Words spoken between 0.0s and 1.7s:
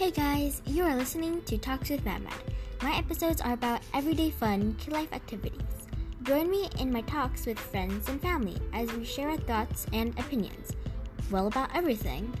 Hey guys, you are listening to